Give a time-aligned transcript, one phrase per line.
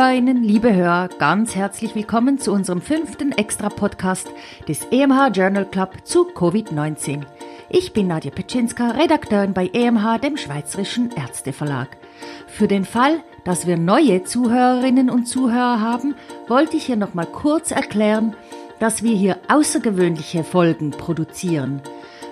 [0.00, 4.30] Liebe Hörerinnen, liebe Hörer, ganz herzlich willkommen zu unserem fünften Extra-Podcast
[4.66, 7.20] des EMH Journal Club zu Covid-19.
[7.68, 11.98] Ich bin Nadja Petschinska, Redakteurin bei EMH, dem Schweizerischen Ärzteverlag.
[12.46, 16.14] Für den Fall, dass wir neue Zuhörerinnen und Zuhörer haben,
[16.48, 18.34] wollte ich hier nochmal kurz erklären,
[18.78, 21.82] dass wir hier außergewöhnliche Folgen produzieren.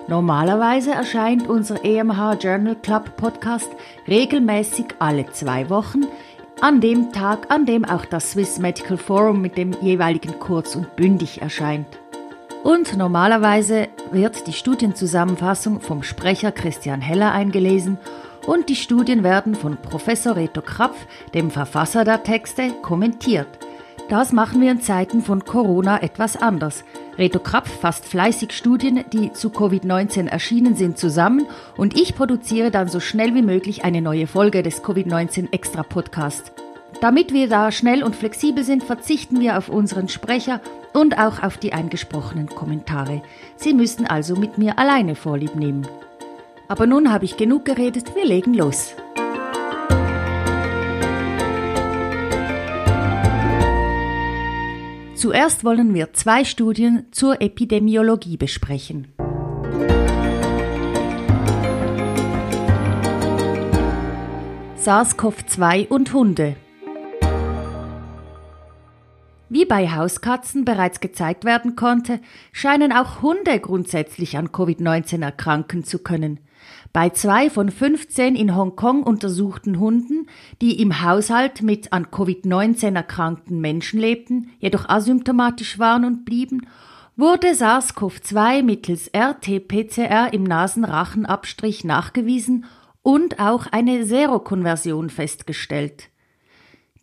[0.07, 3.69] Normalerweise erscheint unser EMH Journal Club Podcast
[4.07, 6.07] regelmäßig alle zwei Wochen,
[6.61, 10.95] an dem Tag, an dem auch das Swiss Medical Forum mit dem jeweiligen kurz und
[10.95, 11.87] bündig erscheint.
[12.63, 17.97] Und normalerweise wird die Studienzusammenfassung vom Sprecher Christian Heller eingelesen
[18.45, 20.97] und die Studien werden von Professor Reto Krapf,
[21.33, 23.47] dem Verfasser der Texte, kommentiert.
[24.09, 26.83] Das machen wir in Zeiten von Corona etwas anders.
[27.19, 31.45] Reto Krapf fasst fleißig Studien, die zu Covid-19 erschienen sind, zusammen
[31.75, 36.53] und ich produziere dann so schnell wie möglich eine neue Folge des Covid-19 Extra Podcast.
[37.01, 40.61] Damit wir da schnell und flexibel sind, verzichten wir auf unseren Sprecher
[40.93, 43.21] und auch auf die eingesprochenen Kommentare.
[43.57, 45.85] Sie müssen also mit mir alleine Vorlieb nehmen.
[46.69, 48.93] Aber nun habe ich genug geredet, wir legen los.
[55.19, 59.13] Zuerst wollen wir zwei Studien zur Epidemiologie besprechen.
[64.77, 66.55] SARS-CoV-2 und Hunde.
[69.49, 72.21] Wie bei Hauskatzen bereits gezeigt werden konnte,
[72.53, 76.39] scheinen auch Hunde grundsätzlich an Covid-19 erkranken zu können.
[76.91, 80.27] Bei zwei von 15 in Hongkong untersuchten Hunden,
[80.59, 86.65] die im Haushalt mit an Covid-19 erkrankten Menschen lebten, jedoch asymptomatisch waren und blieben,
[87.15, 92.65] wurde SARS-CoV-2 mittels RT-PCR im Nasenrachenabstrich nachgewiesen
[93.03, 96.09] und auch eine Serokonversion festgestellt.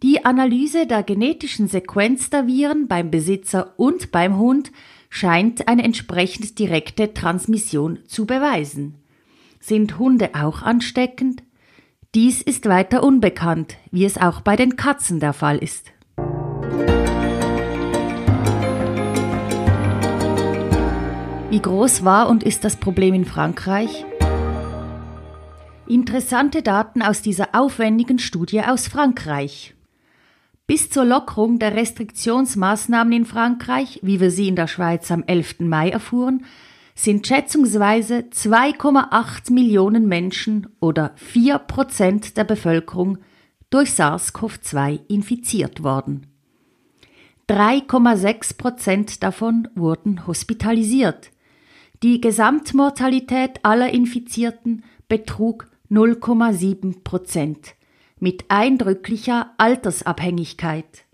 [0.03, 4.73] Die Analyse der genetischen Sequenz der Viren beim Besitzer und beim Hund
[5.11, 9.06] scheint eine entsprechend direkte Transmission zu beweisen.
[9.69, 11.43] Sind Hunde auch ansteckend?
[12.15, 15.91] Dies ist weiter unbekannt, wie es auch bei den Katzen der Fall ist.
[21.51, 24.05] Wie groß war und ist das Problem in Frankreich?
[25.89, 29.75] Interessante Daten aus dieser aufwendigen Studie aus Frankreich.
[30.69, 35.59] Bis zur Lockerung der Restriktionsmaßnahmen in Frankreich, wie wir sie in der Schweiz am 11.
[35.59, 36.45] Mai erfuhren,
[36.97, 43.19] sind schätzungsweise 2,8 Millionen Menschen oder 4 Prozent der Bevölkerung
[43.71, 46.27] durch SARS-CoV-2 infiziert worden.
[47.49, 51.31] 3,6 Prozent davon wurden hospitalisiert.
[52.03, 57.75] Die Gesamtmortalität aller Infizierten betrug 0,7 Prozent
[58.19, 61.05] mit eindrücklicher Altersabhängigkeit.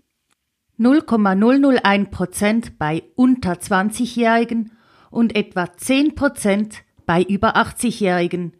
[0.77, 4.71] 0,001 Prozent bei unter 20-Jährigen
[5.13, 8.53] und etwa 10 Prozent bei über 80-Jährigen,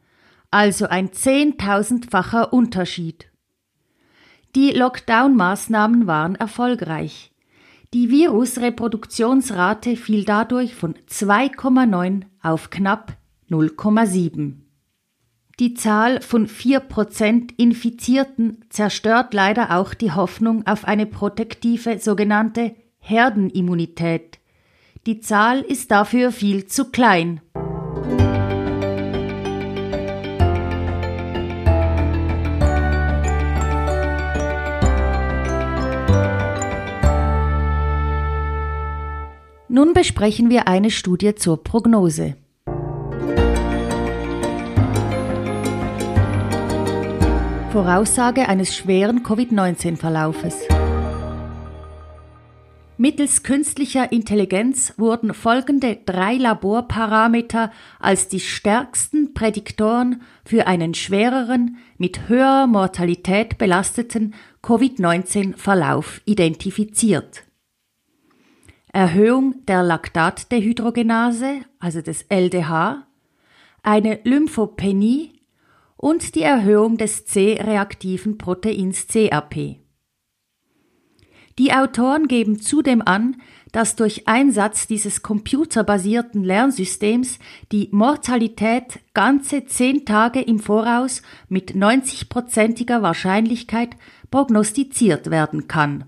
[0.52, 3.30] also ein zehntausendfacher Unterschied.
[4.56, 7.32] Die Lockdown-Maßnahmen waren erfolgreich.
[7.94, 13.18] Die Virusreproduktionsrate fiel dadurch von 2,9 auf knapp
[13.50, 14.54] 0,7.
[15.60, 22.76] Die Zahl von vier Prozent Infizierten zerstört leider auch die Hoffnung auf eine protektive sogenannte
[22.98, 24.40] Herdenimmunität.
[25.06, 27.42] Die Zahl ist dafür viel zu klein.
[39.68, 42.36] Nun besprechen wir eine Studie zur Prognose.
[47.74, 50.66] Voraussage eines schweren Covid-19-Verlaufes.
[53.04, 57.70] Mittels künstlicher Intelligenz wurden folgende drei Laborparameter
[58.00, 67.44] als die stärksten Prädiktoren für einen schwereren, mit höherer Mortalität belasteten Covid-19-Verlauf identifiziert.
[68.94, 73.06] Erhöhung der Laktatdehydrogenase, also des LDH,
[73.82, 75.42] eine Lymphopenie
[75.98, 79.83] und die Erhöhung des C-reaktiven Proteins CRP.
[81.60, 83.36] Die Autoren geben zudem an,
[83.72, 87.38] dass durch Einsatz dieses computerbasierten Lernsystems
[87.72, 93.92] die Mortalität ganze zehn Tage im Voraus mit 90-prozentiger Wahrscheinlichkeit
[94.32, 96.06] prognostiziert werden kann.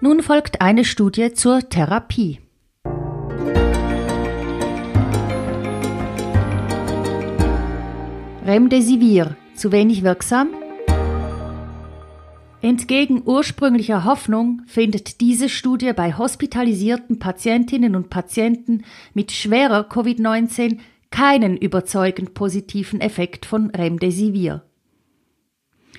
[0.00, 2.43] Nun folgt eine Studie zur Therapie.
[8.54, 10.50] Remdesivir, zu wenig wirksam?
[12.62, 20.78] Entgegen ursprünglicher Hoffnung findet diese Studie bei hospitalisierten Patientinnen und Patienten mit schwerer Covid-19
[21.10, 24.62] keinen überzeugend positiven Effekt von Remdesivir.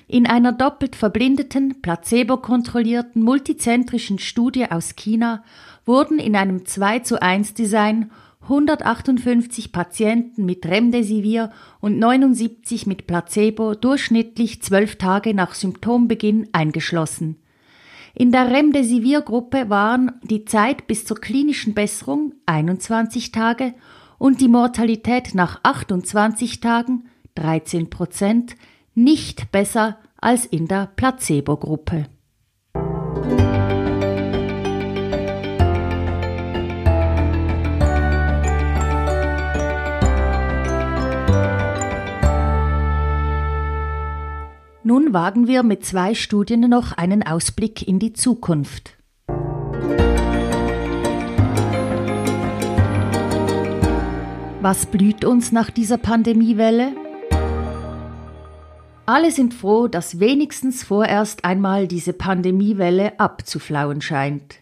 [0.08, 5.44] In einer doppelt verblindeten, placebo-kontrollierten, multizentrischen Studie aus China
[5.84, 8.10] wurden in einem 2 zu 1 Design
[8.48, 11.50] 158 Patienten mit Remdesivir
[11.80, 17.36] und 79 mit Placebo durchschnittlich zwölf Tage nach Symptombeginn eingeschlossen.
[18.14, 23.74] In der Remdesivir-Gruppe waren die Zeit bis zur klinischen Besserung 21 Tage
[24.18, 28.56] und die Mortalität nach 28 Tagen 13 Prozent
[28.94, 32.06] nicht besser als in der Placebo-Gruppe.
[44.88, 48.96] Nun wagen wir mit zwei Studien noch einen Ausblick in die Zukunft.
[54.60, 56.92] Was blüht uns nach dieser Pandemiewelle?
[59.06, 64.60] Alle sind froh, dass wenigstens vorerst einmal diese Pandemiewelle abzuflauen scheint.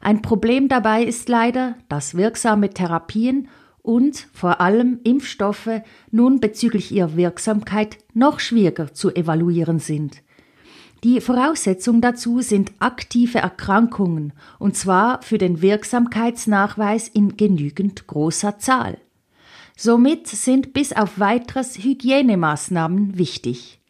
[0.00, 3.46] Ein Problem dabei ist leider, dass wirksame Therapien
[3.84, 10.22] und vor allem Impfstoffe nun bezüglich ihrer Wirksamkeit noch schwieriger zu evaluieren sind.
[11.04, 18.96] Die Voraussetzung dazu sind aktive Erkrankungen, und zwar für den Wirksamkeitsnachweis in genügend großer Zahl.
[19.76, 23.82] Somit sind bis auf weiteres Hygienemaßnahmen wichtig.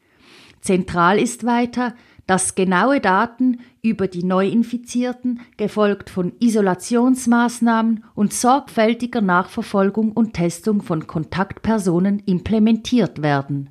[0.61, 1.95] Zentral ist weiter,
[2.27, 11.07] dass genaue Daten über die Neuinfizierten, gefolgt von Isolationsmaßnahmen und sorgfältiger Nachverfolgung und Testung von
[11.07, 13.71] Kontaktpersonen implementiert werden.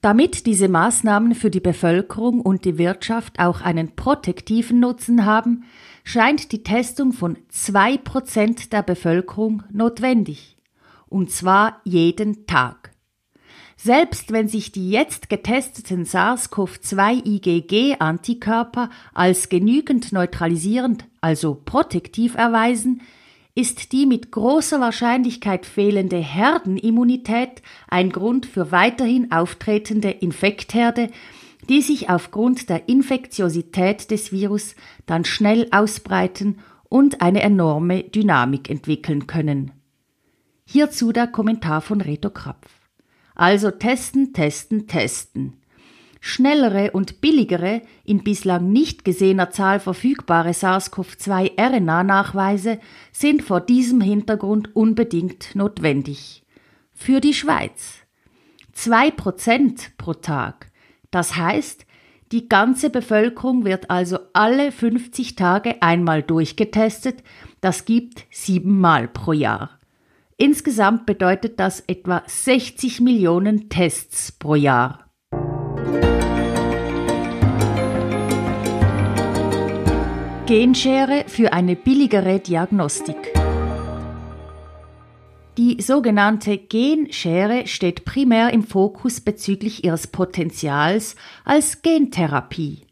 [0.00, 5.64] Damit diese Maßnahmen für die Bevölkerung und die Wirtschaft auch einen protektiven Nutzen haben,
[6.04, 10.56] scheint die Testung von zwei Prozent der Bevölkerung notwendig.
[11.10, 12.89] Und zwar jeden Tag.
[13.82, 23.00] Selbst wenn sich die jetzt getesteten SARS-CoV-2-IgG-Antikörper als genügend neutralisierend, also protektiv erweisen,
[23.54, 31.08] ist die mit großer Wahrscheinlichkeit fehlende Herdenimmunität ein Grund für weiterhin auftretende Infektherde,
[31.70, 34.76] die sich aufgrund der Infektiosität des Virus
[35.06, 36.58] dann schnell ausbreiten
[36.90, 39.70] und eine enorme Dynamik entwickeln können.
[40.66, 42.79] Hierzu der Kommentar von Reto Krapf.
[43.40, 45.54] Also testen, testen, testen.
[46.20, 52.78] Schnellere und billigere, in bislang nicht gesehener Zahl verfügbare SARS-CoV-2-RNA-Nachweise
[53.12, 56.44] sind vor diesem Hintergrund unbedingt notwendig.
[56.92, 58.00] Für die Schweiz.
[58.74, 60.70] Zwei Prozent pro Tag.
[61.10, 61.86] Das heißt,
[62.32, 67.22] die ganze Bevölkerung wird also alle 50 Tage einmal durchgetestet.
[67.62, 69.79] Das gibt siebenmal pro Jahr.
[70.42, 75.10] Insgesamt bedeutet das etwa 60 Millionen Tests pro Jahr.
[80.46, 83.18] Genschere für eine billigere Diagnostik.
[85.58, 92.86] Die sogenannte Genschere steht primär im Fokus bezüglich ihres Potenzials als Gentherapie.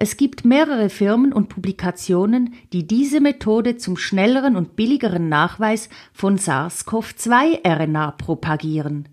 [0.00, 6.38] Es gibt mehrere Firmen und Publikationen, die diese Methode zum schnelleren und billigeren Nachweis von
[6.38, 9.08] SARS-CoV-2-RNA propagieren.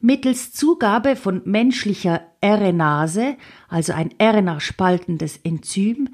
[0.00, 3.36] Mittels Zugabe von menschlicher RNase,
[3.68, 6.08] also ein RNA-spaltendes Enzym,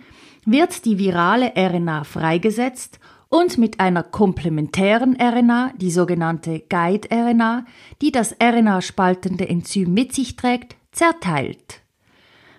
[0.45, 3.00] wird die virale RNA freigesetzt
[3.31, 7.64] und mit einer komplementären RNA, die sogenannte Guide-RNA,
[8.02, 11.82] die das RNA-spaltende Enzym mit sich trägt, zerteilt.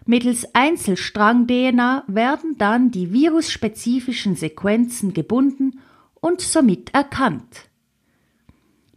[0.06, 5.80] Mittels Einzelstrang-DNA werden dann die virusspezifischen Sequenzen gebunden
[6.16, 7.70] und somit erkannt.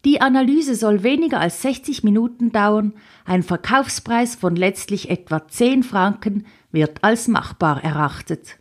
[0.04, 2.92] Die Analyse soll weniger als 60 Minuten dauern,
[3.24, 8.58] ein Verkaufspreis von letztlich etwa 10 Franken wird als machbar erachtet.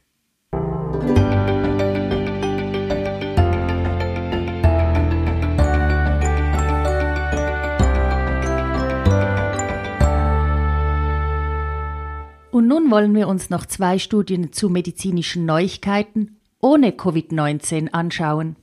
[12.85, 18.55] Nun wollen wir uns noch zwei Studien zu medizinischen Neuigkeiten ohne Covid-19 anschauen.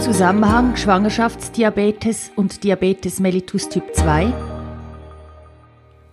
[0.00, 4.32] Zusammenhang Schwangerschaftsdiabetes und Diabetes mellitus Typ 2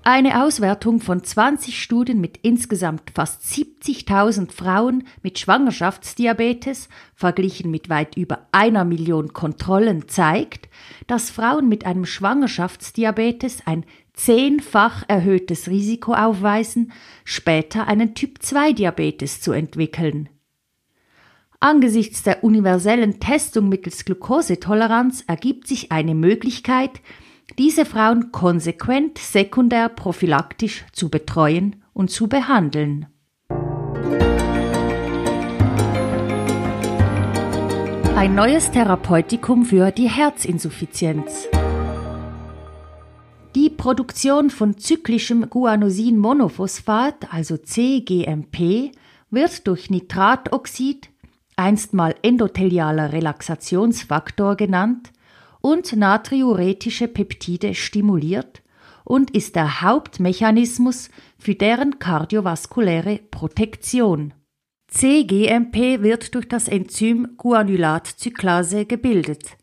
[0.07, 8.15] Eine Auswertung von 20 Studien mit insgesamt fast 70.000 Frauen mit Schwangerschaftsdiabetes verglichen mit weit
[8.15, 10.69] über einer Million Kontrollen zeigt,
[11.07, 13.83] dass Frauen mit einem Schwangerschaftsdiabetes ein
[14.13, 16.91] zehnfach erhöhtes Risiko aufweisen,
[17.23, 20.29] später einen Typ-2-Diabetes zu entwickeln.
[21.59, 27.01] Angesichts der universellen Testung mittels Glukosetoleranz ergibt sich eine Möglichkeit,
[27.57, 33.07] diese Frauen konsequent sekundär prophylaktisch zu betreuen und zu behandeln.
[38.15, 41.47] Ein neues Therapeutikum für die Herzinsuffizienz.
[43.55, 48.91] Die Produktion von zyklischem Guanosin-Monophosphat, also CGMP,
[49.29, 51.09] wird durch Nitratoxid,
[51.55, 55.11] einstmal endothelialer Relaxationsfaktor genannt,
[55.65, 58.61] und natriuretische Peptide stimuliert
[59.03, 64.35] und ist der Hauptmechanismus für deren kardiovaskuläre Protektion.
[64.87, 69.57] CGMP wird durch das Enzym Guanylatzyklase gebildet.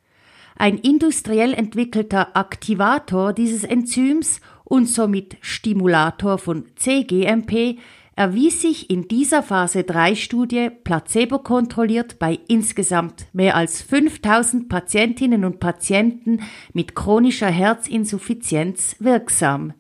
[0.56, 7.78] Ein industriell entwickelter Aktivator dieses Enzyms und somit Stimulator von CGMP
[8.16, 15.60] erwies sich in dieser Phase 3 Studie placebo-kontrolliert bei insgesamt mehr als 5000 Patientinnen und
[15.60, 16.40] Patienten
[16.72, 19.72] mit chronischer Herzinsuffizienz wirksam.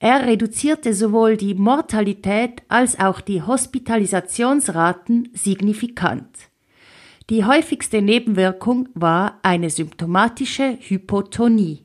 [0.00, 6.28] Er reduzierte sowohl die Mortalität als auch die Hospitalisationsraten signifikant.
[7.30, 11.84] Die häufigste Nebenwirkung war eine symptomatische Hypotonie.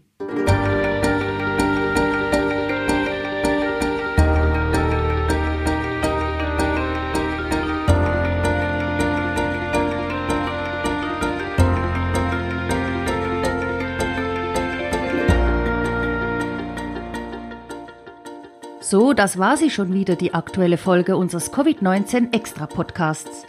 [18.89, 23.45] So, das war sie schon wieder, die aktuelle Folge unseres Covid-19 Extra Podcasts.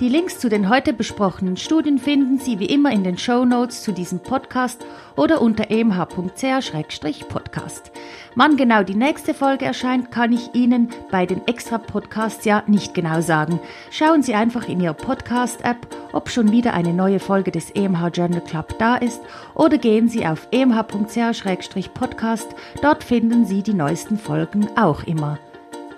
[0.00, 3.82] Die Links zu den heute besprochenen Studien finden Sie wie immer in den Show Notes
[3.82, 4.86] zu diesem Podcast
[5.16, 7.90] oder unter emh.ch-podcast.
[8.36, 13.22] Wann genau die nächste Folge erscheint, kann ich Ihnen bei den Extra-Podcasts ja nicht genau
[13.22, 13.58] sagen.
[13.90, 18.42] Schauen Sie einfach in Ihrer Podcast-App, ob schon wieder eine neue Folge des EMH Journal
[18.42, 19.20] Club da ist
[19.56, 22.54] oder gehen Sie auf emh.ch-podcast.
[22.82, 25.40] Dort finden Sie die neuesten Folgen auch immer.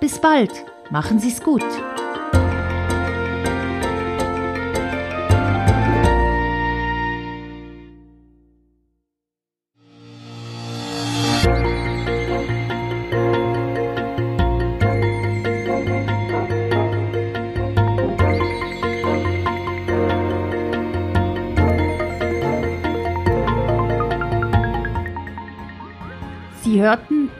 [0.00, 1.66] Bis bald, machen Sie es gut.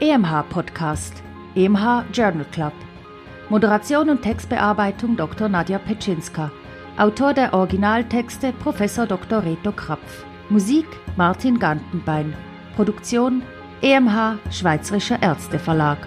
[0.03, 1.23] EMH Podcast,
[1.55, 2.73] EMH Journal Club.
[3.51, 5.51] Moderation und Textbearbeitung Dr.
[5.51, 6.51] Nadja Petschinska.
[6.97, 8.79] Autor der Originaltexte Prof.
[8.79, 9.45] Dr.
[9.45, 10.25] Reto Krapf.
[10.49, 12.33] Musik Martin Gantenbein.
[12.77, 13.43] Produktion
[13.83, 15.99] EMH Schweizerischer Ärzteverlag.